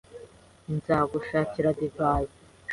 [0.75, 2.31] Nzadushakira divayi.